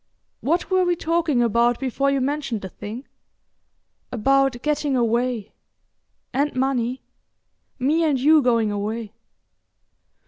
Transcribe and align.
What 0.39 0.71
were 0.71 0.83
we 0.83 0.95
talking 0.95 1.43
about 1.43 1.79
before 1.79 2.09
you 2.09 2.21
mentioned 2.21 2.61
the 2.61 2.69
thing?" 2.69 3.05
"About 4.11 4.59
getting 4.63 4.95
away—and 4.95 6.55
money. 6.55 7.03
Me 7.77 8.03
and 8.03 8.19
you 8.19 8.41
going 8.41 8.71
away." 8.71 9.13